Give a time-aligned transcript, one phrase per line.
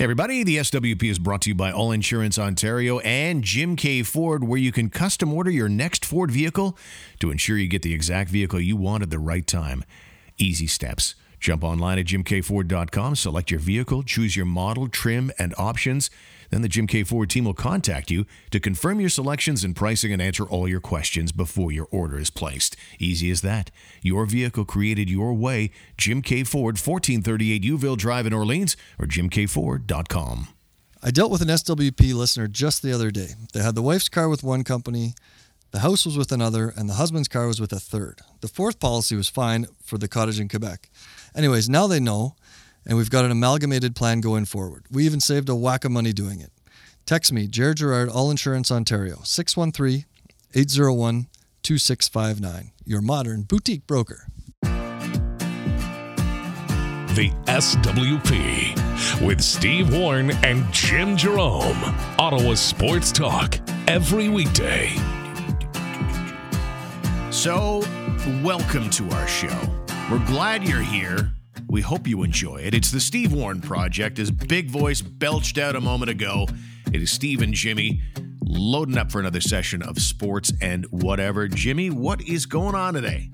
[0.00, 4.02] Hey everybody, the SWP is brought to you by All Insurance Ontario and Jim K
[4.02, 6.78] Ford, where you can custom order your next Ford vehicle
[7.18, 9.84] to ensure you get the exact vehicle you want at the right time.
[10.38, 11.16] Easy steps.
[11.40, 16.10] Jump online at jimkford.com, select your vehicle, choose your model, trim, and options.
[16.50, 20.12] Then the Jim K Ford team will contact you to confirm your selections and pricing
[20.12, 22.76] and answer all your questions before your order is placed.
[22.98, 23.70] Easy as that.
[24.02, 25.70] Your vehicle created your way.
[25.96, 30.48] Jim K Ford, 1438 Youville Drive in Orleans, or jimkford.com.
[31.02, 33.28] I dealt with an SWP listener just the other day.
[33.54, 35.14] They had the wife's car with one company,
[35.70, 38.20] the house was with another, and the husband's car was with a third.
[38.40, 40.90] The fourth policy was fine for the cottage in Quebec.
[41.34, 42.34] Anyways, now they know,
[42.86, 44.86] and we've got an amalgamated plan going forward.
[44.90, 46.50] We even saved a whack of money doing it.
[47.06, 50.04] Text me, Jared Gerard, All Insurance Ontario, 613
[50.54, 51.26] 801
[51.62, 52.72] 2659.
[52.84, 54.26] Your modern boutique broker.
[57.14, 61.76] The SWP with Steve Warren and Jim Jerome.
[62.18, 63.58] Ottawa Sports Talk
[63.88, 64.94] every weekday.
[67.30, 67.82] So,
[68.42, 69.79] welcome to our show.
[70.10, 71.30] We're glad you're here.
[71.68, 72.74] We hope you enjoy it.
[72.74, 76.48] It's the Steve Warren Project, as Big Voice belched out a moment ago.
[76.92, 78.02] It is Steve and Jimmy
[78.42, 81.46] loading up for another session of sports and whatever.
[81.46, 83.30] Jimmy, what is going on today?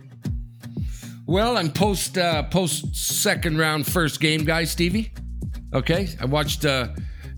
[1.24, 5.14] Well, I'm post uh, post second round first game guy, Stevie.
[5.72, 6.88] Okay, I watched uh,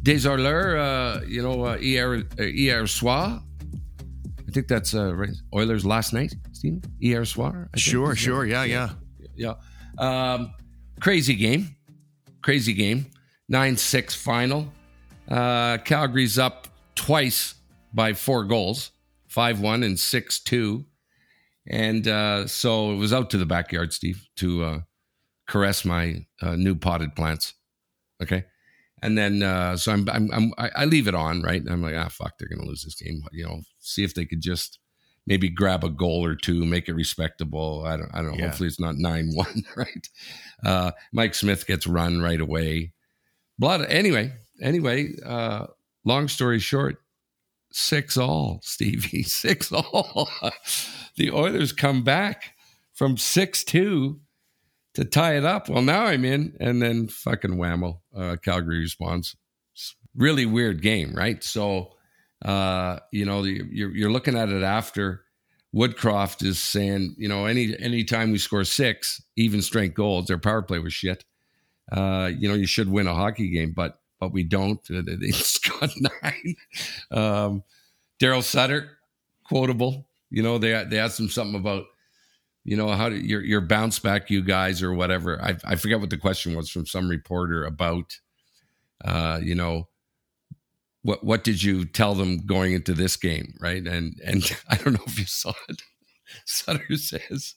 [0.04, 3.40] uh, you know, uh, hier, uh, hier soir.
[4.48, 5.36] I think that's uh, right.
[5.54, 6.82] Oilers last night, Stevie.
[6.98, 7.70] Hier soir.
[7.76, 8.44] Sure, sure.
[8.44, 8.90] Yeah, yeah.
[9.38, 9.54] Yeah.
[9.98, 10.52] Um,
[11.00, 11.76] crazy game.
[12.42, 13.06] Crazy game.
[13.48, 14.72] 9 6 final.
[15.28, 17.54] Uh, Calgary's up twice
[17.92, 18.90] by four goals
[19.28, 20.84] 5 1 and 6 2.
[21.70, 24.80] And uh, so it was out to the backyard, Steve, to uh,
[25.46, 27.54] caress my uh, new potted plants.
[28.22, 28.44] Okay.
[29.02, 31.62] And then, uh, so I'm, I'm, I'm, I leave it on, right?
[31.68, 33.22] I'm like, ah, fuck, they're going to lose this game.
[33.32, 34.80] You know, see if they could just
[35.28, 37.84] maybe grab a goal or two, make it respectable.
[37.86, 38.38] I don't, I don't know.
[38.38, 38.46] Yeah.
[38.46, 40.08] Hopefully it's not 9 1, right?
[40.64, 42.94] Uh, Mike Smith gets run right away.
[43.58, 43.84] Blood.
[43.88, 44.32] Anyway,
[44.62, 45.66] anyway, uh,
[46.04, 46.96] long story short,
[47.70, 50.30] six all, Stevie, six all.
[51.16, 52.54] the Oilers come back
[52.94, 54.18] from 6 2
[54.94, 55.68] to tie it up.
[55.68, 59.36] Well, now I'm in, and then fucking whammo, uh, Calgary responds.
[60.16, 61.44] Really weird game, right?
[61.44, 61.92] So,
[62.44, 65.22] uh, you know, you're, you're looking at it after
[65.74, 70.38] Woodcroft is saying, you know, any any time we score six even strength goals, their
[70.38, 71.24] power play was shit.
[71.92, 74.80] Uh, you know, you should win a hockey game, but but we don't.
[74.88, 75.30] They they
[75.80, 75.90] got
[76.22, 76.56] nine.
[77.10, 77.62] Um,
[78.20, 78.98] Darryl Sutter,
[79.44, 80.08] quotable.
[80.30, 81.84] You know, they they asked him something about,
[82.64, 85.40] you know, how do your your bounce back, you guys, or whatever.
[85.42, 88.18] I I forget what the question was from some reporter about,
[89.04, 89.88] uh, you know,
[91.08, 93.84] what what did you tell them going into this game, right?
[93.86, 95.80] And and I don't know if you saw it.
[96.44, 97.54] Sutter says,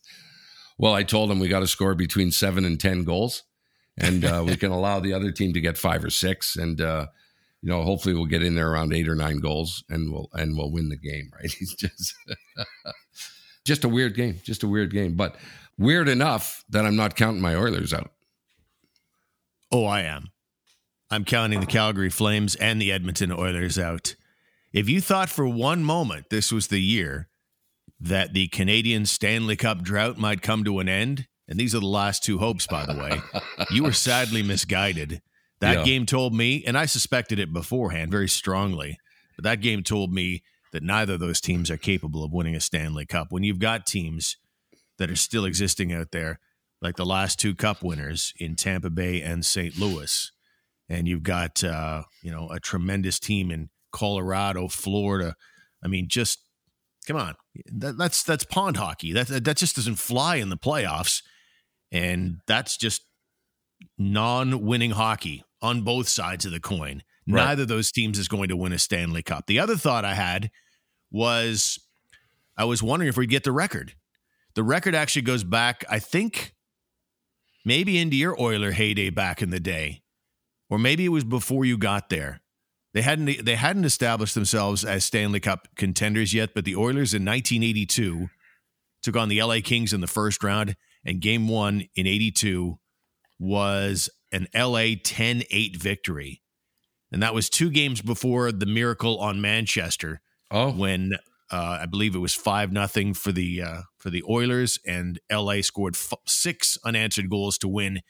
[0.78, 3.44] "Well, I told them we got to score between seven and ten goals,
[3.98, 7.08] and uh, we can allow the other team to get five or six, and uh,
[7.62, 10.58] you know, hopefully we'll get in there around eight or nine goals, and we'll and
[10.58, 11.52] we'll win the game." Right?
[11.52, 12.16] He's just
[13.66, 15.36] just a weird game, just a weird game, but
[15.78, 18.12] weird enough that I'm not counting my Oilers out.
[19.74, 20.32] Oh, I am.
[21.12, 24.16] I'm counting the Calgary Flames and the Edmonton Oilers out.
[24.72, 27.28] If you thought for one moment this was the year
[28.00, 31.86] that the Canadian Stanley Cup drought might come to an end, and these are the
[31.86, 33.22] last two hopes, by the way,
[33.72, 35.22] you were sadly misguided.
[35.60, 35.84] That Yeah.
[35.84, 38.98] game told me, and I suspected it beforehand very strongly,
[39.36, 42.62] but that game told me that neither of those teams are capable of winning a
[42.62, 43.28] Stanley Cup.
[43.32, 44.38] When you've got teams
[44.98, 46.40] that are still existing out there,
[46.82, 49.78] like the last two Cup winners in Tampa Bay and St.
[49.78, 50.32] Louis,
[50.92, 55.36] and you've got uh, you know a tremendous team in Colorado, Florida.
[55.84, 56.40] I mean, just
[57.08, 57.36] come on,
[57.74, 59.14] that, that's that's pond hockey.
[59.14, 61.24] That that just doesn't fly in the playoffs,
[61.92, 63.06] and that's just
[63.98, 67.04] non-winning hockey on both sides of the coin.
[67.28, 67.46] Right.
[67.46, 69.46] Neither of those teams is going to win a Stanley Cup.
[69.48, 70.52] The other thought I had
[71.12, 71.80] was
[72.58, 73.94] I was wondering if we'd get the record.
[74.54, 76.54] The record actually goes back, I think,
[77.64, 80.01] maybe into your Oiler heyday back in the day,
[80.72, 82.42] or maybe it was before you got there.
[82.94, 87.24] They hadn't they hadn't established themselves as Stanley Cup contenders yet, but the Oilers in
[87.24, 88.30] 1982
[89.04, 90.76] took on the LA Kings in the first round,
[91.06, 92.80] and Game One in '82
[93.40, 96.42] was an LA 10-8 victory,
[97.12, 100.22] and that was two games before the miracle on Manchester
[100.52, 101.14] Oh, when
[101.50, 105.62] uh, I believe it was five nothing for the uh, for the Oilers, and LA
[105.62, 108.02] scored f- six unanswered goals to win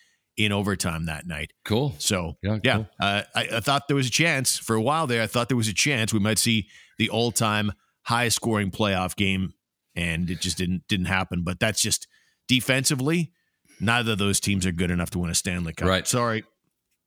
[0.45, 1.51] in overtime that night.
[1.65, 1.95] Cool.
[1.97, 2.87] So Yeah, yeah, cool.
[2.99, 5.21] uh, I, I thought there was a chance for a while there.
[5.21, 6.67] I thought there was a chance we might see
[6.97, 7.71] the all-time
[8.03, 9.53] high-scoring playoff game,
[9.95, 11.43] and it just didn't didn't happen.
[11.43, 12.07] But that's just
[12.47, 13.31] defensively.
[13.79, 15.87] Neither of those teams are good enough to win a Stanley Cup.
[15.87, 16.07] Right.
[16.07, 16.43] Sorry.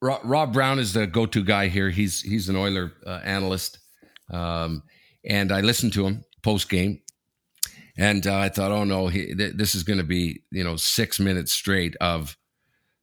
[0.01, 1.89] Rob, Rob Brown is the go-to guy here.
[1.89, 3.79] He's he's an Oiler uh, analyst,
[4.31, 4.83] um,
[5.27, 6.99] and I listened to him post game,
[7.97, 10.75] and uh, I thought, oh no, he, th- this is going to be you know
[10.75, 12.35] six minutes straight of,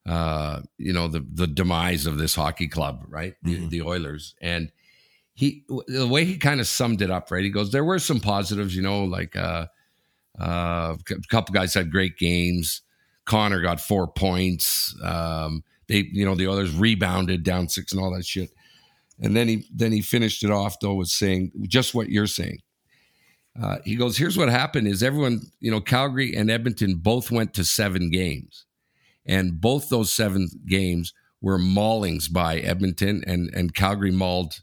[0.06, 3.34] uh, you know the the demise of this hockey club, right?
[3.42, 3.70] The, Mhm.
[3.70, 4.72] the Oilers, and
[5.34, 7.44] he the way he kind of summed it up, right?
[7.44, 9.66] He goes, there were some positives, you know, like uh,
[10.40, 12.82] uh, a couple guys had great games.
[13.24, 14.94] Connor got four points.
[15.02, 18.50] Um, they, you know, the others rebounded down six and all that shit.
[19.20, 22.58] And then he then he finished it off though with saying just what you're saying.
[23.60, 27.52] Uh, he goes, "Here's what happened: is everyone, you know, Calgary and Edmonton both went
[27.54, 28.64] to seven games,
[29.26, 34.62] and both those seven games were maulings by Edmonton, and and Calgary mauled.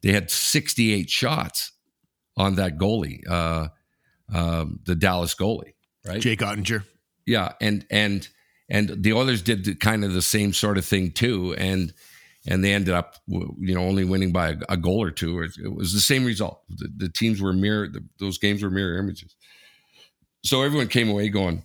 [0.00, 1.72] They had 68 shots
[2.36, 3.68] on that goalie, uh,
[4.32, 5.74] um, the Dallas goalie,
[6.06, 6.20] right?
[6.20, 6.84] Jake Oettinger.
[7.26, 8.28] Yeah, and and
[8.70, 11.92] and the Oilers did the, kind of the same sort of thing too, and
[12.46, 15.42] and they ended up you know only winning by a, a goal or two.
[15.42, 16.62] It, it was the same result.
[16.68, 19.36] The, the teams were mirror; the, those games were mirror images.
[20.44, 21.64] So everyone came away going,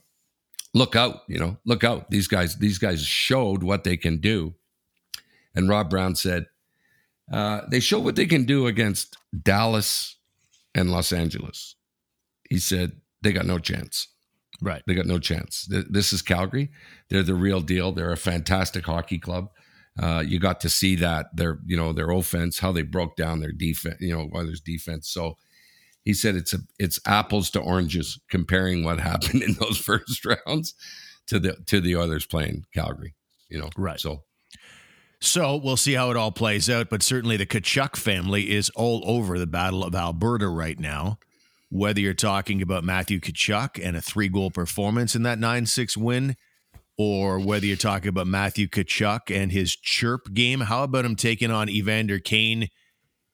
[0.74, 1.22] "Look out!
[1.28, 2.10] You know, look out!
[2.10, 4.56] These guys, these guys showed what they can do."
[5.56, 6.46] And Rob Brown said,
[7.32, 10.18] uh, "They showed what they can do against Dallas
[10.74, 11.76] and Los Angeles."
[12.50, 14.08] He said, "They got no chance."
[14.62, 14.82] Right.
[14.88, 15.66] They got no chance.
[15.68, 16.72] Th- This is Calgary.
[17.10, 17.92] They're the real deal.
[17.92, 19.50] They're a fantastic hockey club.
[20.00, 23.40] Uh, you got to see that their, you know, their offense, how they broke down
[23.42, 25.10] their defense, you know, Oilers defense.
[25.10, 25.38] So
[26.04, 30.74] he said it's a, it's apples to oranges comparing what happened in those first rounds
[31.28, 33.16] to the to the Oilers playing Calgary.
[33.50, 34.00] You know, Right.
[34.00, 34.24] So
[35.20, 39.04] So we'll see how it all plays out, but certainly the Tkachuk family is all
[39.06, 41.18] over the Battle of Alberta right now.
[41.70, 45.98] Whether you're talking about Matthew Tkachuk and a three goal performance in that 9 6
[45.98, 46.36] win,
[46.98, 51.50] or whether you're talking about Matthew Tkachuk and his chirp game, how about him taking
[51.50, 52.70] on Evander Kane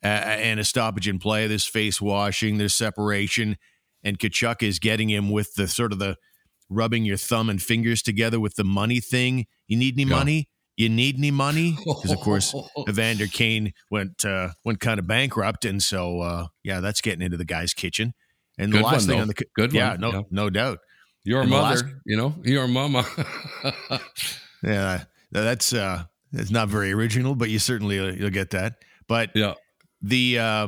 [0.04, 1.48] uh, and a stoppage in play?
[1.48, 3.58] This face washing, there's separation,
[4.04, 6.18] and Tkachuk is getting him with the sort of the
[6.70, 9.46] rubbing your thumb and fingers together with the money thing.
[9.68, 10.16] You need any Yeah.
[10.18, 10.50] money?
[10.78, 11.76] You need any money?
[11.86, 12.56] Because of course
[12.88, 17.38] Evander Kane went uh, went kind of bankrupt, and so uh, yeah, that's getting into
[17.38, 18.14] the guy's kitchen.
[18.58, 19.22] And the last one, thing though.
[19.24, 20.22] on the Good yeah, one, no, yeah.
[20.32, 20.80] no doubt,
[21.24, 23.06] your And mother, last- you know, your mama.
[24.64, 28.76] yeah, that's uh, that's not very original, but you certainly uh, you'll get that.
[29.08, 29.54] But yeah.
[30.02, 30.68] The uh,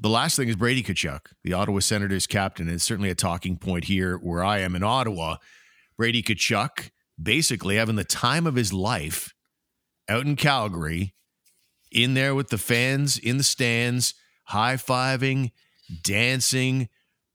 [0.00, 2.68] the last thing is Brady Tkachuk, the Ottawa Senators captain.
[2.68, 5.36] It's certainly a talking point here where I am in Ottawa.
[5.96, 6.90] Brady Tkachuk
[7.22, 9.34] basically having the time of his life
[10.08, 11.14] out in Calgary,
[11.92, 14.14] in there with the fans in the stands,
[14.46, 15.52] high fiving,
[16.02, 16.88] dancing,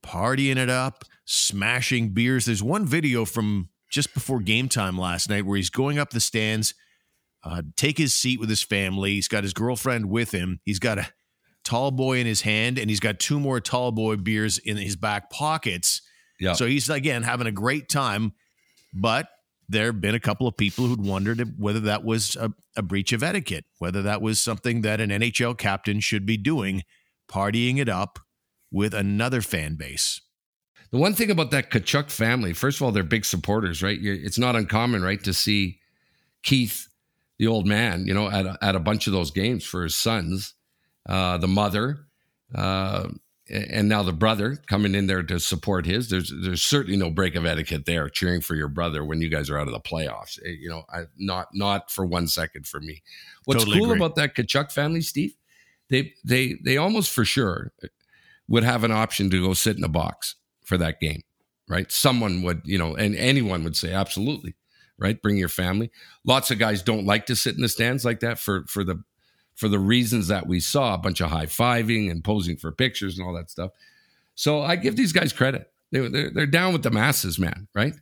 [0.04, 2.44] partying it up, smashing beers.
[2.44, 6.20] There's one video from just before game time last night where he's going up the
[6.20, 6.74] stands,
[7.44, 9.14] uh, take his seat with his family.
[9.14, 10.60] He's got his girlfriend with him.
[10.64, 11.08] He's got a
[11.68, 14.96] tall boy in his hand, and he's got two more tall boy beers in his
[14.96, 16.00] back pockets.
[16.40, 16.54] Yeah.
[16.54, 18.32] So he's again having a great time,
[18.94, 19.28] but
[19.68, 23.12] there have been a couple of people who'd wondered whether that was a, a breach
[23.12, 26.84] of etiquette, whether that was something that an NHL captain should be doing,
[27.30, 28.18] partying it up
[28.72, 30.22] with another fan base.
[30.90, 34.00] The one thing about that Tkachuk family, first of all, they're big supporters, right?
[34.00, 35.80] You're, it's not uncommon, right, to see
[36.42, 36.88] Keith,
[37.38, 39.94] the old man, you know, at a, at a bunch of those games for his
[39.94, 40.54] sons,
[41.08, 42.00] uh, the mother,
[42.54, 43.08] uh,
[43.50, 46.10] and now the brother coming in there to support his.
[46.10, 49.48] There's there's certainly no break of etiquette there, cheering for your brother when you guys
[49.48, 50.38] are out of the playoffs.
[50.44, 53.02] Eh, You know, I, not not for one second for me.
[53.46, 53.98] What's Totally cool agree.
[53.98, 55.34] about that Tkachuk family, Steve?
[55.88, 57.72] They they they almost for sure
[58.48, 60.34] would have an option to go sit in a box
[60.64, 61.22] for that game,
[61.68, 61.90] right?
[61.90, 64.54] Someone would, you know, and anyone would say absolutely,
[64.98, 65.20] right?
[65.22, 65.90] Bring your family.
[66.24, 69.02] Lots of guys don't like to sit in the stands like that for for the
[69.58, 73.18] for the reasons that we saw a bunch of high fiving and posing for pictures
[73.18, 73.72] and all that stuff.
[74.36, 75.70] So I give these guys credit.
[75.90, 77.94] They, they're, they're down with the masses, man, right?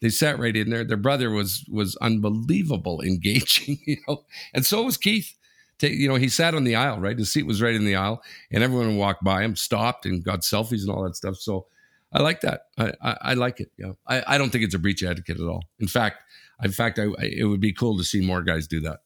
[0.00, 0.84] They sat right in there.
[0.84, 5.34] Their brother was was unbelievable, engaging, you know, and so was Keith.
[5.78, 7.18] Ta- You know, he sat on the aisle, right?
[7.18, 10.40] His seat was right in the aisle, and everyone walked by him, stopped, and got
[10.40, 11.36] selfies and all that stuff.
[11.36, 11.66] So
[12.12, 12.62] I like that.
[12.78, 13.70] I, I, I like it.
[13.76, 15.64] Yeah, I, I don't think it's a breach of etiquette at all.
[15.78, 16.22] In fact,
[16.62, 19.00] in fact, I, I, it would be cool to see more guys do that.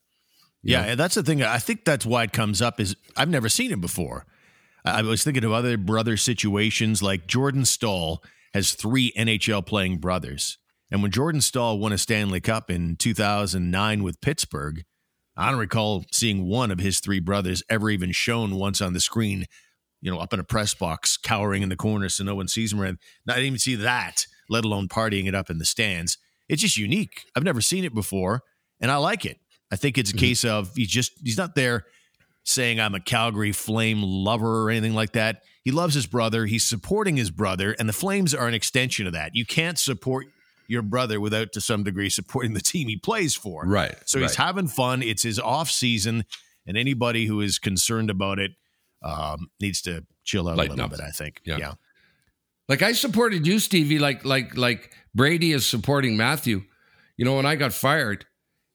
[0.63, 0.89] Yeah, know?
[0.89, 1.43] and that's the thing.
[1.43, 4.27] I think that's why it comes up is I've never seen it before.
[4.85, 8.23] I was thinking of other brother situations like Jordan Staal
[8.55, 10.59] has three NHL playing brothers.
[10.91, 14.85] And when Jordan Staal won a Stanley Cup in 2009 with Pittsburgh,
[15.37, 19.01] I don't recall seeing one of his three brothers ever even shown once on the
[19.01, 19.47] screen,
[20.01, 22.73] you know, up in a press box, cowering in the corner so no one sees
[22.73, 22.81] him.
[22.81, 22.95] I
[23.27, 26.17] didn't even see that, let alone partying it up in the stands.
[26.49, 27.25] It's just unique.
[27.35, 28.43] I've never seen it before,
[28.81, 29.39] and I like it.
[29.71, 31.87] I think it's a case of he's just he's not there
[32.45, 35.43] saying I'm a Calgary Flame lover or anything like that.
[35.65, 36.47] He loves his brother.
[36.47, 39.35] He's supporting his brother, and the Flames are an extension of that.
[39.35, 40.27] You can't support
[40.69, 43.65] your brother without, to some degree, supporting the team he plays for.
[43.67, 43.95] Right.
[44.05, 44.47] So he's right.
[44.47, 45.03] having fun.
[45.03, 46.25] It's his off season,
[46.67, 48.53] and anybody who is concerned about it
[49.03, 50.99] um, needs to chill out Lighten a little up.
[50.99, 51.01] bit.
[51.01, 51.41] I think.
[51.45, 51.59] Yeah.
[51.59, 51.75] yeah.
[52.69, 56.63] Like I supported you, Stevie, like like like Brady is supporting Matthew.
[57.17, 58.27] You know, when I got fired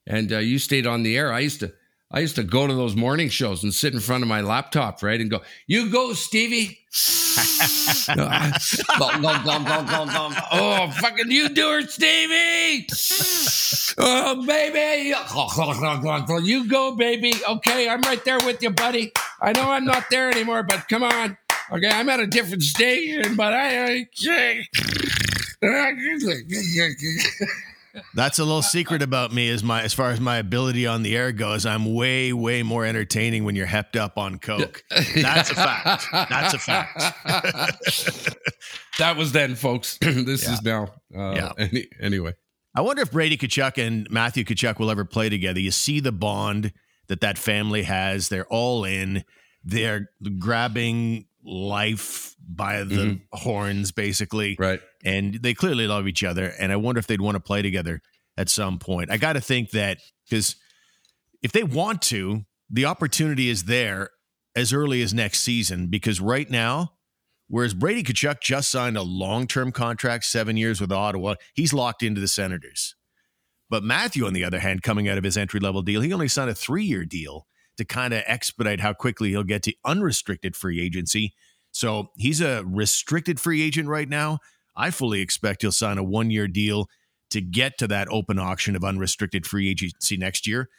[0.08, 1.74] and uh, you stayed on the air, I used to
[2.14, 5.02] I used to go to those morning shows and sit in front of my laptop,
[5.02, 6.80] right, and go, "You go, Stevie."
[10.52, 12.88] Oh, fucking you do it, Stevie.
[13.98, 15.14] Oh, baby.
[16.46, 17.34] You go, baby.
[17.48, 19.12] Okay, I'm right there with you, buddy.
[19.42, 21.38] I know I'm not there anymore, but come on.
[21.72, 23.86] Okay, I'm at a different station, but I.
[23.86, 24.68] I.
[28.16, 31.16] That's a little secret about me as my as far as my ability on the
[31.16, 31.66] air goes.
[31.66, 34.84] I'm way, way more entertaining when you're hepped up on coke.
[35.16, 36.06] That's a fact.
[36.12, 38.36] That's a fact.
[39.00, 39.98] that was then, folks.
[40.02, 40.94] this is now.
[41.16, 41.52] Uh, Yeah.
[41.58, 42.34] Any, anyway.
[42.76, 45.60] I wonder if Brady Tkachuk and Matthew Tkachuk will ever play together.
[45.60, 46.72] You see the bond
[47.08, 48.30] that that family has.
[48.30, 49.26] They're all in.
[49.64, 54.56] They're grabbing life by the horns, basically.
[54.58, 54.80] Right.
[55.04, 56.54] And they clearly love each other.
[56.60, 58.02] And I wonder if they'd want to play together
[58.38, 59.12] at some point.
[59.12, 60.56] I got to think that because
[61.42, 64.12] if they want to, the opportunity is there
[64.56, 65.88] as early as next season.
[65.88, 66.94] Because right now,
[67.48, 72.04] whereas Brady Tkachuk just signed a long term contract, seven years with Ottawa, he's locked
[72.04, 72.96] into the Senators.
[73.70, 76.28] But Matthew, on the other hand, coming out of his entry level deal, he only
[76.28, 80.56] signed a three year deal to kind of expedite how quickly he'll get to unrestricted
[80.56, 81.34] free agency.
[81.72, 84.40] So he's a restricted free agent right now.
[84.76, 86.88] I fully expect he'll sign a one year deal
[87.32, 90.70] to get to that open auction of unrestricted free agency next year.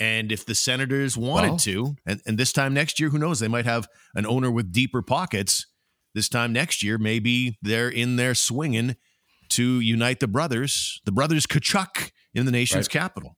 [0.00, 3.38] And if the Senators wanted Well- to, and, and this time next year, who knows?
[3.40, 5.66] They might have an owner with deeper pockets.
[6.14, 8.96] This time next year, maybe they're in there swinging
[9.50, 12.90] to unite the brothers, the brothers Tkachuk in the nation's Right.
[13.02, 13.36] capital.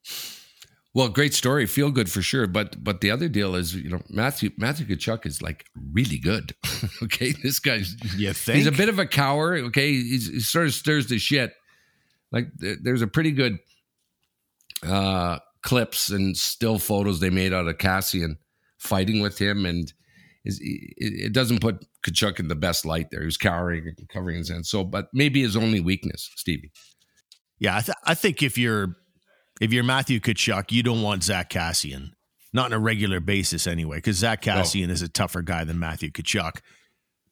[0.94, 1.66] Well, great story.
[1.66, 2.46] Feel good for sure.
[2.46, 6.54] But but the other deal is, you know, Matthew Matthew Tkachuk is like really good.
[7.02, 7.32] okay.
[7.42, 8.58] This guy's You think?
[8.58, 9.56] he's a bit of a cower.
[9.56, 9.92] Okay.
[9.92, 11.52] He's, he sort of stirs the shit.
[12.30, 13.58] Like there's a pretty good
[14.82, 18.36] uh clips and still photos they made out of Kassian
[18.78, 19.92] fighting with him and
[20.44, 23.20] is it, it doesn't put Tkachuk in the best light there.
[23.20, 24.68] He was cowering and covering his hands.
[24.68, 26.70] So, but maybe his only weakness, Stevie.
[27.58, 28.94] Yeah, I, th- I think if you're
[29.60, 32.12] if you're Matthew Tkachuk, you don't want Zach Kassian,
[32.52, 36.10] not on a regular basis anyway, because Zach Kassian is a tougher guy than Matthew
[36.10, 36.58] Tkachuk.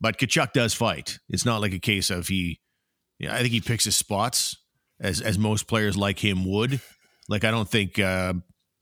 [0.00, 1.18] But Tkachuk does fight.
[1.28, 2.60] It's not like a case of he.
[3.18, 4.56] Yeah, I think he picks his spots
[5.00, 6.80] as as most players like him would.
[7.28, 8.34] Like I don't think uh,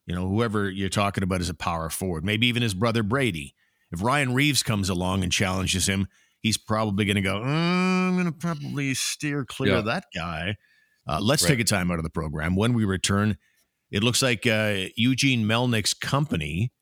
[0.07, 2.25] you know whoever you're talking about is a power forward.
[2.25, 3.55] Maybe even his brother Brady.
[3.93, 6.07] If Ryan Reaves comes along and challenges him,
[6.41, 7.39] he's probably going to go.
[7.43, 9.79] "Uh, I'm going to probably steer clear Yeah.
[9.81, 10.57] of that guy.
[11.07, 11.51] Uh, let's Right.
[11.51, 12.55] take a time out of the program.
[12.57, 13.37] When we return,
[13.91, 16.73] it looks like uh, Eugene Melnyk's company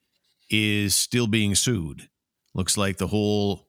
[0.50, 2.08] is still being sued.
[2.54, 3.68] Looks like the whole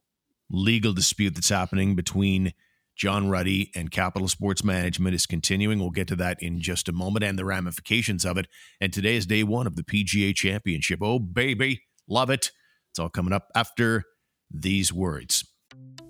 [0.50, 2.53] legal dispute that's happening between
[2.98, 5.79] John Ruddy and Capital Sports Management is continuing.
[5.79, 8.48] We'll get to that in just a moment and the ramifications of it.
[8.82, 11.00] And today is day one of the PGA Championship.
[11.01, 12.51] Oh, baby, love it.
[12.91, 14.03] It's all coming up after
[14.51, 15.46] these words.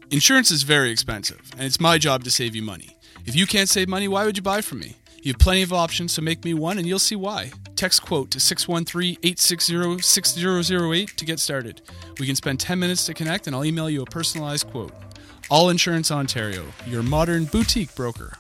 [0.09, 2.89] Insurance is very expensive, and it's my job to save you money.
[3.29, 4.95] If you can't save money, why would you buy from me?
[5.21, 7.51] You have plenty of options, so make me one and you'll see why.
[7.75, 11.79] Text quote to 613 860 6008 to get started.
[12.19, 14.93] We can spend 10 minutes to connect, and I'll email you a personalized quote.
[15.51, 18.33] All Insurance Ontario, your modern boutique broker.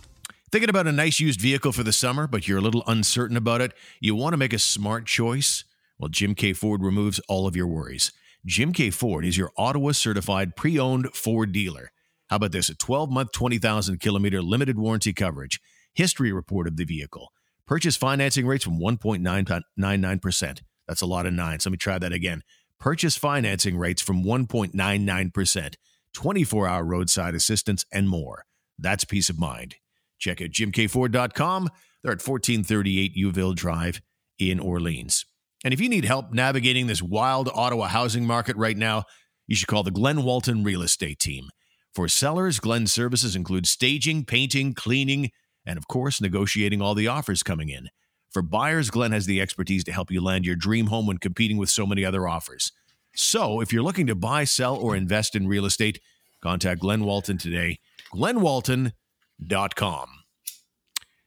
[0.51, 3.61] Thinking about a nice used vehicle for the summer, but you're a little uncertain about
[3.61, 3.73] it?
[3.99, 5.65] You want to make a smart choice?
[5.99, 6.51] Well, Jim K.
[6.53, 8.11] Ford removes all of your worries.
[8.43, 8.89] Jim K.
[8.89, 11.91] Ford is your Ottawa certified pre owned Ford dealer.
[12.29, 12.69] How about this?
[12.69, 15.59] A 12 month, 20,000 kilometer limited warranty coverage,
[15.93, 17.31] history report of the vehicle,
[17.65, 20.61] purchase financing rates from 1.99%.
[20.87, 21.65] That's a lot of nines.
[21.65, 22.43] Let me try that again.
[22.79, 25.73] Purchase financing rates from 1.99%,
[26.13, 28.45] 24 hour roadside assistance, and more.
[28.77, 29.75] That's peace of mind.
[30.19, 31.69] Check out jimkford.com.
[32.01, 34.01] They're at 1438 Youville Drive
[34.37, 35.25] in Orleans.
[35.65, 39.03] And if you need help navigating this wild Ottawa housing market right now,
[39.47, 41.49] you should call the Glen Walton Real Estate Team.
[41.93, 45.31] For sellers, Glen services include staging, painting, cleaning,
[45.65, 47.89] and, of course, negotiating all the offers coming in.
[48.31, 51.57] For buyers, Glenn has the expertise to help you land your dream home when competing
[51.57, 52.71] with so many other offers.
[53.15, 55.99] So, if you're looking to buy, sell, or invest in real estate,
[56.41, 57.79] contact Glenn Walton today.
[58.13, 60.09] GlennWalton.com.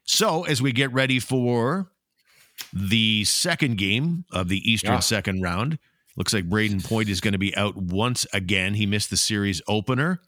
[0.04, 1.90] So, as we get ready for
[2.72, 5.00] the second game of the Eastern Yeah.
[5.00, 5.78] second round,
[6.16, 8.74] looks like Brayden Point is going to be out once again.
[8.74, 10.20] He missed the series opener.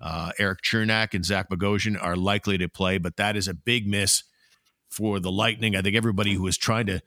[0.00, 3.86] Uh, Erik Cernak and Zach Bogosian are likely to play, but that is a big
[3.86, 4.22] miss
[4.90, 5.74] for the Lightning.
[5.74, 7.00] I think everybody who was trying to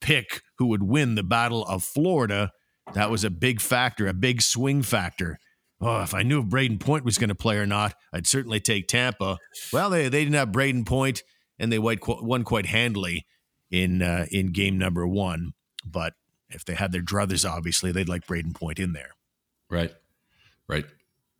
[0.00, 2.52] pick who would win the Battle of Florida,
[2.94, 5.38] that was a big factor, a big swing factor.
[5.80, 8.60] Oh, if I knew if Brayden Point was going to play or not, I'd certainly
[8.60, 9.38] take Tampa.
[9.72, 11.22] Well, they, they didn't have Brayden Point,
[11.58, 13.26] and they won quite, handily
[13.70, 15.52] in uh, in game number one.
[15.84, 16.14] But
[16.50, 19.12] if they had their druthers, obviously they'd like Brayden Point in there.
[19.70, 19.94] Right.
[20.68, 20.84] Right.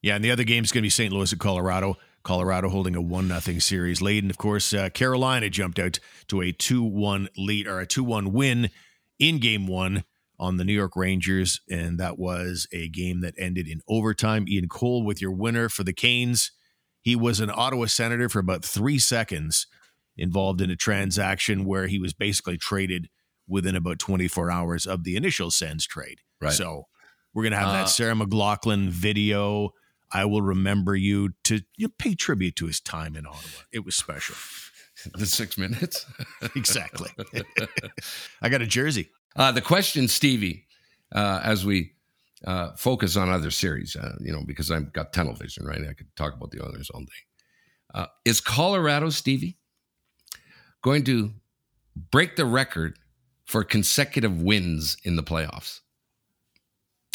[0.02, 1.12] Yeah, and the other game's going to be St.
[1.12, 1.96] Louis at Colorado.
[2.22, 6.42] Colorado holding a one nothing series lead, and of course uh, Carolina jumped out to
[6.42, 8.70] a two one lead or a two one win
[9.18, 10.04] in Game One
[10.38, 14.46] on the New York Rangers, and that was a game that ended in overtime.
[14.48, 16.52] Ian Cole with your winner for the Canes.
[17.00, 19.66] He was an Ottawa Senator for about three seconds,
[20.16, 23.08] involved in a transaction where he was basically traded
[23.48, 26.18] within about 24 hours of the initial Sens trade.
[26.40, 26.52] Right.
[26.52, 26.84] So
[27.32, 29.70] we're gonna have Uh, that Sarah McLachlan video.
[30.12, 33.62] I will remember you to you know, pay tribute to his time in Ottawa.
[33.72, 34.36] It was special.
[35.14, 36.04] The six minutes.
[36.54, 37.08] exactly.
[38.42, 39.08] I got a jersey.
[39.34, 40.66] Uh, the question, Stevie,
[41.14, 41.92] uh, as we
[42.46, 45.80] uh, focus on other series, uh, you know, because I've got tunnel vision, right?
[45.88, 47.22] I could talk about the others all day.
[47.94, 49.56] Uh, is Colorado, Stevie,
[50.82, 51.30] going to
[52.10, 52.98] break the record
[53.46, 55.80] for consecutive wins in the playoffs?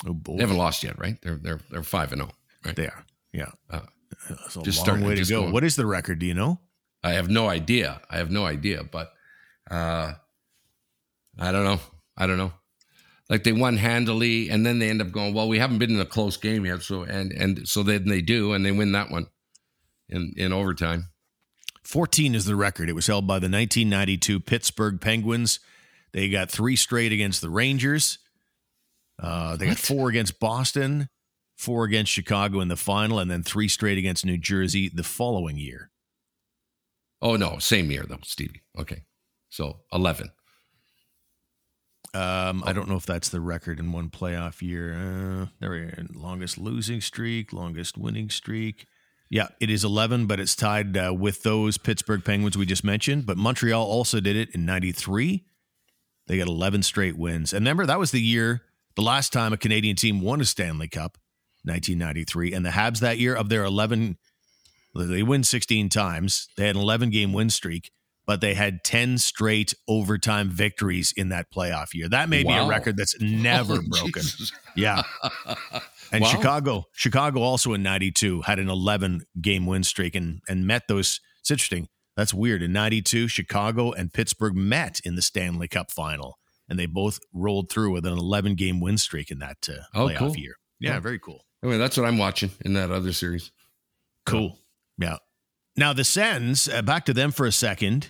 [0.05, 1.17] Oh boy, They haven't lost yet, right?
[1.21, 2.31] They're they're they're five and zero.
[2.65, 2.75] Right?
[2.75, 3.05] they are.
[3.33, 3.81] Yeah, Uh,
[4.29, 5.41] That's a just long starting- way to go.
[5.41, 5.53] going.
[5.53, 6.19] What is the record?
[6.19, 6.59] Do you know?
[7.03, 8.01] I have no idea.
[8.09, 9.11] I have no idea, but
[9.69, 10.13] uh,
[11.37, 11.79] I don't know.
[12.17, 12.53] I don't know.
[13.29, 15.99] Like they won handily, and then they end up going, "Well, we haven't been in
[15.99, 19.11] a close game yet." So and and so then they do, and they win that
[19.11, 19.27] one
[20.09, 21.09] in in overtime.
[21.83, 22.89] 14 is the record.
[22.89, 25.59] It was held by the 1992 Pittsburgh Penguins.
[26.13, 28.17] They got three straight against the Rangers.
[29.21, 31.09] Uh, they got four against Boston,
[31.55, 35.57] four against Chicago in the final, and then three straight against New Jersey the following
[35.57, 35.91] year.
[37.21, 38.63] Oh no, same year though, Stevie.
[38.77, 39.03] Okay,
[39.49, 40.31] so eleven.
[42.13, 44.93] Um, I don't know if that's the record in one playoff year.
[44.93, 46.05] Uh, there we are.
[46.13, 48.85] Longest losing streak, longest winning streak.
[49.29, 53.25] Yeah, it is 11, but it's tied uh, with those Pittsburgh Penguins we just mentioned.
[53.25, 55.43] But Montreal also did it in 93.
[56.27, 57.51] They got 11 straight wins.
[57.51, 58.61] And remember, that was the year,
[58.95, 61.17] the last time a Canadian team won a Stanley Cup,
[61.65, 62.53] 1993.
[62.53, 64.17] And the Habs that year, of their 11,
[64.95, 66.47] they win 16 times.
[66.57, 67.91] They had an 11 game win streak,
[68.25, 72.07] but they had 10 straight overtime victories in that playoff year.
[72.09, 74.21] That may be a record that's never Oh, broken.
[74.21, 74.51] Jesus.
[74.75, 75.03] Yeah.
[76.11, 76.29] And Wow.
[76.29, 81.19] Chicago, Chicago also in 92 had an 11 game win streak and, and met those.
[81.41, 81.87] It's interesting.
[82.15, 82.61] That's weird.
[82.61, 86.37] In 92, Chicago and Pittsburgh met in the Stanley Cup final,
[86.69, 90.07] and they both rolled through with an 11 game win streak in that uh, Oh,
[90.07, 90.35] playoff cool.
[90.37, 90.53] year.
[90.79, 90.99] Yeah, Oh.
[90.99, 91.43] very cool.
[91.63, 93.51] Anyway, that's what I'm watching in that other series.
[94.25, 94.57] Cool.
[94.97, 95.17] Yeah.
[95.75, 98.09] Now, the Sens, uh, back to them for a second.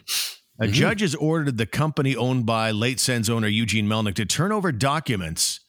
[0.60, 0.72] A Mhm.
[0.74, 4.72] judge has ordered the company owned by late Sens owner Eugene Melnyk to turn over
[4.72, 5.60] documents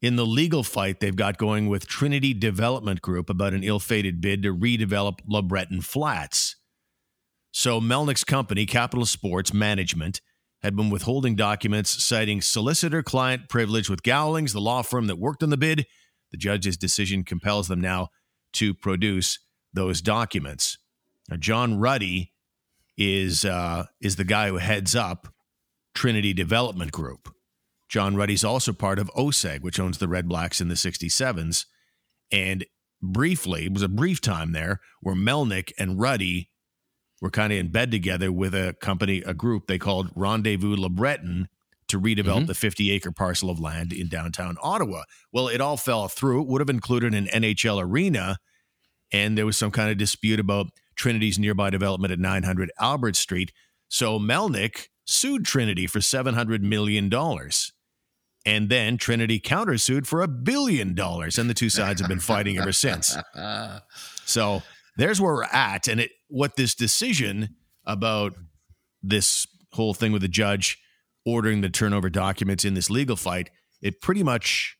[0.00, 4.20] in the legal fight they've got going with Trinity Development Group about an ill fated
[4.20, 6.56] bid to redevelop LeBreton Flats.
[7.52, 10.20] So, Melnyk's company, Capital Sports Management,
[10.62, 15.42] had been withholding documents citing solicitor client privilege with Gowlings, the law firm that worked
[15.42, 15.86] on the bid.
[16.32, 18.08] The judge's decision compels them now
[18.54, 19.38] to produce
[19.72, 20.78] those documents.
[21.30, 22.32] Now, John Ruddy
[22.96, 25.28] is uh, is the guy who heads up
[25.94, 27.34] Trinity Development Group.
[27.88, 31.66] John Ruddy's also part of OSEG, which owns the Red Blacks in the 67s.
[32.30, 32.64] And
[33.02, 36.50] briefly, it was a brief time there where Melnyk and Ruddy
[37.20, 41.46] were kind of in bed together with a company, a group they called Rendezvous LeBreton
[41.92, 42.46] to redevelop Mhm.
[42.48, 45.04] the 50 acre parcel of land in downtown Ottawa.
[45.32, 46.42] Well, it all fell through.
[46.42, 48.38] It would have included an NHL arena,
[49.12, 53.52] and there was some kind of dispute about Trinity's nearby development at 900 Albert Street.
[53.88, 57.10] So Melnyk sued Trinity for $700 million.
[58.44, 61.38] And then Trinity countersued for a billion dollars.
[61.38, 63.16] And the two sides have been fighting ever since.
[64.24, 64.62] So
[64.96, 65.88] there's where we're at.
[65.88, 68.34] And it what this decision about
[69.02, 70.78] this whole thing with the judge
[71.24, 74.76] ordering the turnover documents in this legal fight, it pretty much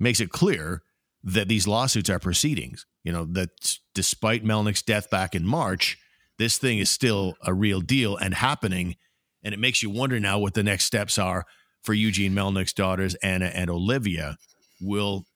[0.00, 0.82] makes it clear
[1.24, 2.86] that these lawsuits are proceedings.
[3.04, 5.98] You know, that despite Melnyk's death back in March,
[6.38, 8.96] This thing is still a real deal and happening.
[9.42, 11.44] And it makes you wonder now what the next steps are
[11.82, 14.36] for Eugene Melnyk's daughters, Anna and Olivia.
[14.80, 15.26] Will,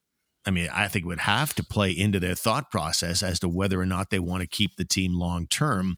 [0.47, 3.81] I mean, I think would have to play into their thought process as to whether
[3.81, 5.97] or not they want to keep the team long term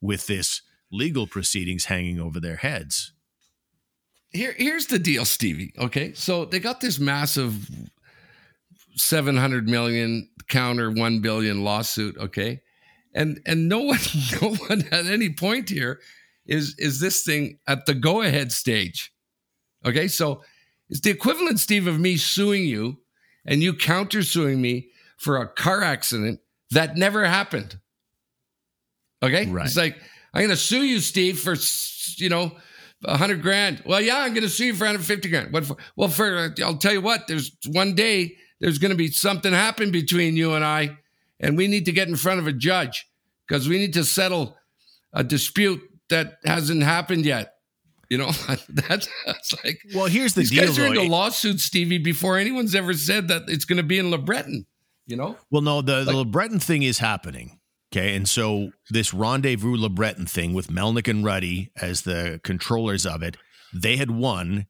[0.00, 3.12] with this legal proceedings hanging over their heads.
[4.36, 5.72] Here, here's the deal, Stevie.
[5.78, 7.70] Okay, so they got this massive
[8.96, 12.60] 700 million counter 1 billion lawsuit okay
[13.14, 13.98] and and no one
[14.42, 16.00] no one at any point here
[16.46, 19.12] is is this thing at the go ahead stage
[19.84, 20.42] okay so
[20.88, 22.96] it's the equivalent steve of me suing you
[23.44, 26.38] and you counter suing me for a car accident
[26.70, 27.78] that never happened
[29.22, 29.66] okay Right.
[29.66, 29.96] it's like
[30.32, 31.56] i'm going to sue you steve for
[32.22, 32.52] you know
[33.06, 33.82] hundred grand.
[33.86, 35.52] Well, yeah, I'm going to sue you for 150 grand.
[35.52, 35.76] What for?
[35.96, 37.26] Well, for I'll tell you what.
[37.28, 40.98] There's one day there's going to be something happen between you and I,
[41.40, 43.06] and we need to get in front of a judge
[43.46, 44.56] because we need to settle
[45.12, 47.54] a dispute that hasn't happened yet.
[48.08, 48.30] You know,
[48.68, 52.74] that's, that's like Well, here's the these deal, guys are into lawsuits, Stevie, before anyone's
[52.74, 54.64] ever said that it's going to be in LeBreton.
[55.08, 57.58] You know, Well, no, the, the Like- LeBreton thing is happening.
[57.92, 58.16] Okay.
[58.16, 63.36] And so this rendezvous LeBreton thing with Melnyk and Ruddy as the controllers of it,
[63.72, 64.66] they had won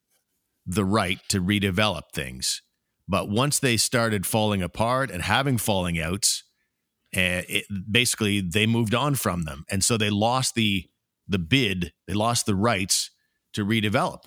[0.66, 2.62] the right to redevelop things.
[3.08, 6.42] But once they started falling apart and having falling outs,
[7.16, 9.64] uh, it, basically they moved on from them.
[9.70, 10.86] And so they lost the
[11.28, 13.10] the bid, they lost the rights
[13.54, 14.20] to redevelop.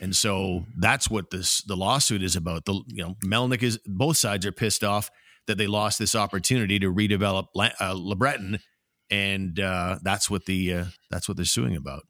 [0.00, 2.64] And so that's what this the lawsuit is about.
[2.64, 5.10] The you know Melnyk is both sides are pissed off
[5.46, 8.60] that they lost this opportunity to redevelop uh, LeBreton,
[9.10, 12.02] and uh, that's what the uh, that's what they're suing about.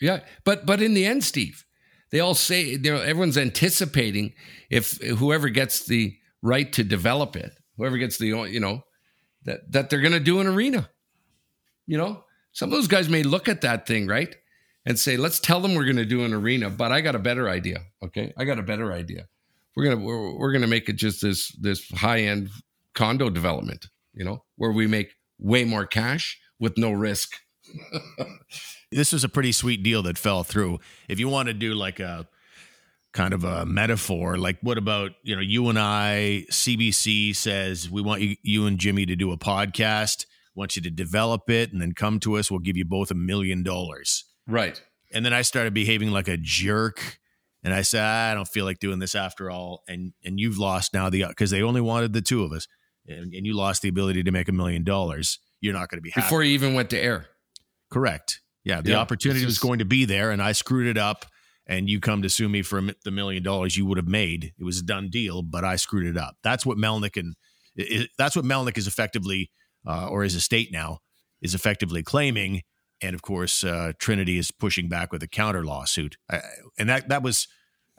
[0.00, 1.64] Yeah, but but in the end, Steve,
[2.10, 4.34] they all say everyone's anticipating
[4.70, 8.82] if whoever gets the right to develop it, whoever gets the you know
[9.44, 10.90] that that they're going to do an arena.
[11.86, 14.34] You know, some of those guys may look at that thing right
[14.86, 17.20] and say, "Let's tell them we're going to do an arena," but I got a
[17.20, 17.80] better idea.
[18.04, 19.26] Okay, I got a better idea.
[19.76, 22.50] We're gonna we're, we're gonna make it just this this high end
[22.94, 23.86] condo development.
[24.12, 27.36] You know, where we make way more cash with no risk.
[28.94, 30.78] This was a pretty sweet deal that fell through.
[31.08, 32.28] If you want to do like a
[33.12, 36.46] kind of a metaphor, like what about you know you and I?
[36.50, 40.26] CBC says we want you, you and Jimmy to do a podcast.
[40.54, 42.50] Want you to develop it and then come to us.
[42.52, 44.24] We'll give you both a million dollars.
[44.46, 44.80] Right.
[45.12, 47.18] And then I started behaving like a jerk.
[47.64, 49.82] And I said, I don't feel like doing this after all.
[49.88, 52.68] And and you've lost now the because they only wanted the two of us,
[53.06, 55.38] and, and you lost the ability to make a million dollars.
[55.60, 56.26] You're not going to be happy.
[56.26, 57.26] Before you even went to air.
[57.90, 58.40] Correct.
[58.64, 61.26] Yeah, the Yeah, opportunity was going to be there, and I screwed it up.
[61.66, 64.52] And you come to sue me for the million dollars you would have made.
[64.58, 66.36] It was a done deal, but I screwed it up.
[66.42, 67.36] That's what Melnyk and
[68.18, 69.50] that's what Melnyk is effectively,
[69.86, 70.98] uh, or his estate now
[71.40, 72.62] is effectively claiming.
[73.00, 76.40] And of course, uh, Trinity is pushing back with a counter lawsuit, I,
[76.78, 77.48] and that that was,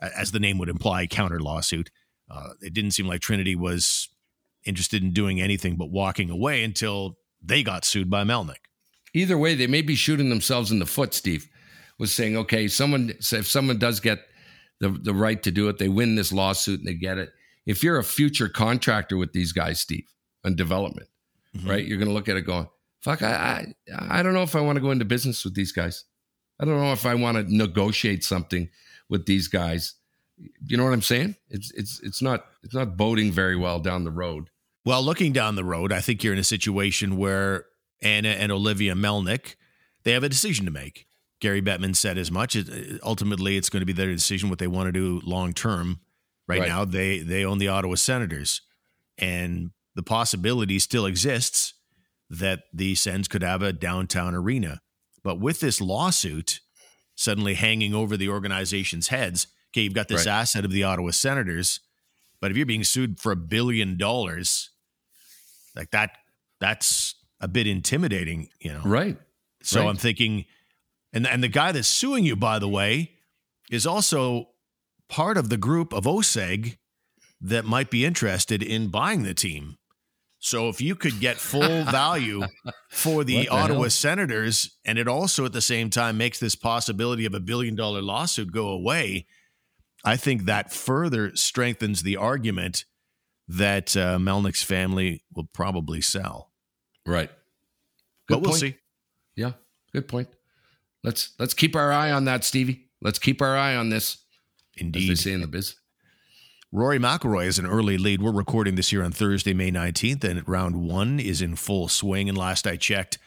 [0.00, 1.90] as the name would imply, counter lawsuit.
[2.30, 4.08] Uh, it didn't seem like Trinity was
[4.66, 8.56] interested in doing anything but walking away until they got sued by Melnyk.
[9.14, 11.48] Either way, they may be shooting themselves in the foot, Steve,
[11.98, 14.18] was saying, okay, someone if someone does get
[14.80, 17.30] the, the right to do it, they win this lawsuit and they get it.
[17.64, 20.06] If you're a future contractor with these guys, Steve,
[20.44, 21.08] on development,
[21.56, 21.68] Mhm.
[21.68, 21.86] right?
[21.86, 22.68] You're gonna look at it going,
[23.00, 25.72] fuck, I, I I don't know if I want to go into business with these
[25.72, 26.04] guys.
[26.60, 28.68] I don't know if I want to negotiate something
[29.08, 29.94] with these guys.
[30.66, 31.36] You know what I'm saying?
[31.48, 34.50] It's it's it's not it's not boding very well down the road.
[34.86, 37.66] Well, looking down the road, I think you're in a situation where
[38.02, 39.56] Anna and Olivia Melnyk,
[40.04, 41.06] they have a decision to make.
[41.40, 42.54] Gary Bettman said as much.
[42.56, 45.52] It- uh, Ultimately, it's going to be their decision what they want to do long
[45.52, 46.00] term.
[46.48, 46.68] Right, Right.
[46.68, 48.60] now, they they own the Ottawa Senators,
[49.18, 51.74] and the possibility still exists
[52.30, 54.80] that the Sens could have a downtown arena.
[55.24, 56.60] But with this lawsuit
[57.16, 60.32] suddenly hanging over the organization's heads, okay, you've got this Right.
[60.42, 61.80] asset of the Ottawa Senators,
[62.40, 64.70] but if you're being sued for a billion dollars,
[65.76, 66.10] like that,
[66.60, 68.82] that's a bit intimidating, you know.
[68.84, 69.16] Right.
[69.62, 69.88] So right.
[69.88, 70.46] I'm thinking,
[71.12, 73.12] and and the guy that's suing you, by the way,
[73.70, 74.48] is also
[75.08, 76.78] part of the group of OSEG
[77.40, 79.76] that might be interested in buying the team.
[80.38, 82.42] So if you could get full value
[82.90, 83.90] for the, the Ottawa hell?
[83.90, 88.02] Senators, and it also at the same time makes this possibility of a billion dollar
[88.02, 89.26] lawsuit go away,
[90.04, 92.84] I think that further strengthens the argument
[93.48, 96.50] that uh, Melnyk's family will probably sell.
[97.06, 97.30] Right.
[98.28, 98.60] But Good we'll point.
[98.60, 98.76] see.
[99.36, 99.52] Yeah,
[99.92, 100.28] good point.
[101.04, 102.88] Let's let's keep our eye on that, Stevie.
[103.00, 105.18] Let's keep our eye on this, as they Indeed.
[105.18, 105.76] say in the biz.
[106.72, 108.20] Rory McIlroy is an early lead.
[108.20, 112.28] We're recording this here on Thursday, May 19th, and round one is in full swing.
[112.28, 113.18] And last I checked,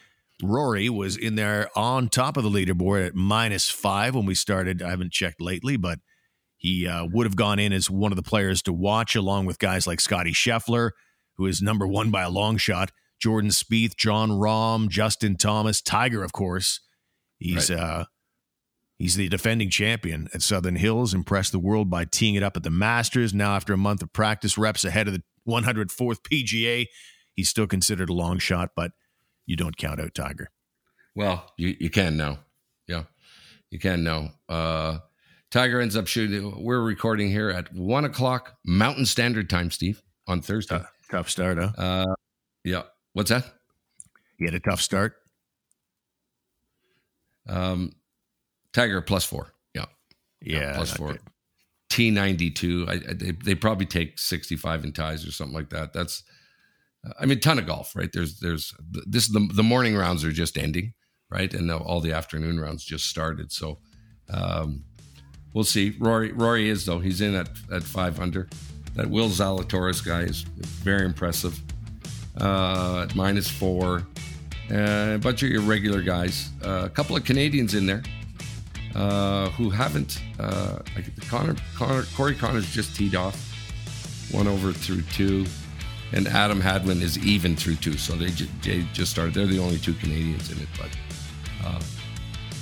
[0.42, 4.82] Rory was in there on top of the leaderboard at minus five when we started.
[4.82, 6.00] I haven't checked lately, but
[6.60, 9.58] he uh, would have gone in as one of the players to watch, along with
[9.58, 10.90] guys like Scotty Scheffler,
[11.38, 16.22] who is number one by a long shot, Jordan Spieth, Jon Rahm, Justin Thomas, Tiger,
[16.22, 16.80] of course.
[17.38, 17.78] He's Right.
[17.80, 18.04] uh,
[18.98, 21.14] he's the defending champion at Southern Hills.
[21.14, 23.32] Impressed the world by teeing it up at the Masters.
[23.32, 26.86] Now, after a month of practice reps ahead of the 104th PGA,
[27.34, 28.92] he's still considered a long shot, but
[29.46, 30.50] you don't count out Tiger.
[31.16, 32.40] Well, you, you can now.
[32.86, 33.04] Yeah,
[33.70, 34.32] you can now.
[34.46, 34.98] Uh,
[35.50, 36.62] Tiger ends up shooting.
[36.62, 40.78] We're recording here at one o'clock Mountain Standard Time, Steve, on Thursday.
[40.78, 41.72] Tough, tough start, huh?
[41.76, 42.14] Uh,
[42.64, 42.82] yeah.
[43.14, 43.44] What's that?
[44.38, 45.14] He had a tough start.
[47.48, 47.92] Um,
[48.72, 49.52] Tiger plus four.
[49.74, 49.86] Yeah.
[50.40, 51.18] Yeah, plus not four.
[51.88, 52.86] T ninety two.
[52.88, 55.92] I, I they, they probably take sixty five in ties or something like that.
[55.92, 56.22] That's,
[57.18, 58.10] I mean, ton of golf, right?
[58.12, 58.72] There's there's
[59.04, 60.94] this the the morning rounds are just ending,
[61.28, 63.50] right, and now all the afternoon rounds just started.
[63.50, 63.80] So,
[64.28, 64.84] um,
[65.54, 65.96] we'll see.
[65.98, 68.48] Rory Rory is though he's in at at five under.
[68.96, 71.60] That Will Zalatoris guy is very impressive.
[72.40, 74.06] Uh, at minus four.
[74.70, 76.50] Uh, a bunch of irregular guys.
[76.64, 78.02] Uh, a couple of Canadians in there
[78.94, 80.22] uh, who haven't.
[80.38, 83.36] Uh, like Connor, Connor, Corey Conners just teed off,
[84.32, 85.44] one over through two,
[86.12, 87.94] and Adam Hadwin is even through two.
[87.94, 88.30] So they,
[88.62, 89.34] they just started.
[89.34, 90.68] They're the only two Canadians in it.
[90.78, 90.90] But
[91.64, 91.80] uh,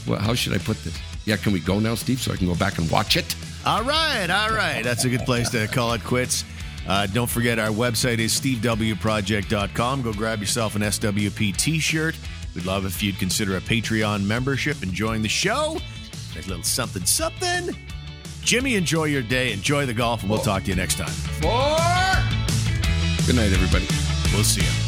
[0.07, 0.99] well, how should I put this?
[1.29, 3.37] Yeah, can we go now, Steve, so I can go back and watch it?
[3.67, 4.83] All right, all right.
[4.83, 6.43] That's a good place to call it quits.
[6.89, 10.01] Uh, don't forget our website is stevewproject.com.
[10.03, 12.17] Go grab yourself an SWP t-shirt.
[12.55, 15.77] We'd love if you'd consider a Patreon membership, enjoying the show.
[16.35, 17.77] Like a little something, something.
[18.41, 19.53] Jimmy, enjoy your day.
[19.53, 21.09] Enjoy the golf, and we'll talk to you next time.
[21.43, 21.77] Four.
[23.27, 23.87] Good night, everybody.
[24.33, 24.88] We'll see you.